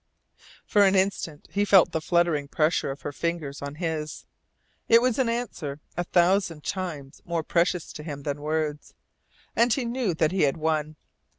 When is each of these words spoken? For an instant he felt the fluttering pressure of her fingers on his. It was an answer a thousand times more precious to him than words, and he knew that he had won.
For 0.65 0.83
an 0.83 0.95
instant 0.95 1.47
he 1.51 1.63
felt 1.63 1.91
the 1.91 2.01
fluttering 2.01 2.47
pressure 2.47 2.89
of 2.89 3.03
her 3.03 3.11
fingers 3.11 3.61
on 3.61 3.75
his. 3.75 4.25
It 4.89 4.99
was 4.99 5.19
an 5.19 5.29
answer 5.29 5.79
a 5.95 6.03
thousand 6.05 6.63
times 6.63 7.21
more 7.23 7.43
precious 7.43 7.93
to 7.93 8.01
him 8.01 8.23
than 8.23 8.41
words, 8.41 8.95
and 9.55 9.71
he 9.71 9.85
knew 9.85 10.15
that 10.15 10.31
he 10.31 10.41
had 10.41 10.57
won. 10.57 10.95